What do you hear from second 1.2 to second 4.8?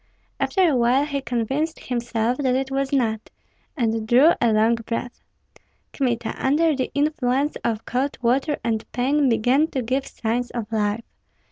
convinced himself that it was not, and drew a long